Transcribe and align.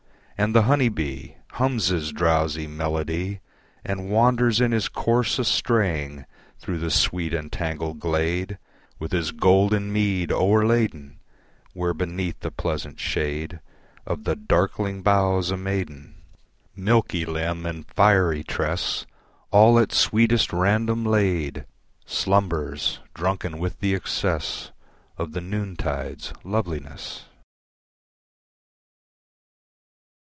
And 0.43 0.55
the 0.55 0.63
honey 0.63 0.89
bee 0.89 1.37
Hums 1.51 1.89
his 1.89 2.11
drowsy 2.11 2.65
melody 2.65 3.41
And 3.85 4.09
wanders 4.09 4.59
in 4.59 4.71
his 4.71 4.89
course 4.89 5.37
a 5.37 5.45
straying 5.45 6.25
Through 6.57 6.79
the 6.79 6.89
sweet 6.89 7.31
and 7.31 7.51
tangled 7.51 7.99
glade 7.99 8.57
With 8.97 9.11
his 9.11 9.31
golden 9.31 9.93
mead 9.93 10.31
o'erladen, 10.31 11.19
Where 11.73 11.93
beneath 11.93 12.39
the 12.39 12.49
pleasant 12.49 12.99
shade 12.99 13.59
Of 14.07 14.23
the 14.23 14.35
darkling 14.35 15.03
boughs 15.03 15.51
a 15.51 15.57
maiden 15.57 16.15
Milky 16.75 17.23
limb 17.23 17.67
and 17.67 17.85
fiery 17.87 18.43
tress, 18.43 19.05
All 19.51 19.77
at 19.77 19.91
sweetest 19.91 20.51
random 20.51 21.05
laid 21.05 21.67
Slumbers, 22.07 22.97
drunken 23.13 23.59
with 23.59 23.79
the 23.79 23.93
excess 23.93 24.71
Of 25.19 25.33
the 25.33 25.41
noontide's 25.41 26.33
loveliness. 26.43 27.25